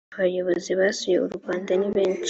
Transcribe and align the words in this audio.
abayobozi 0.15 0.71
basuye 0.79 1.17
u 1.25 1.27
rwanda 1.37 1.71
nibeshi. 1.79 2.19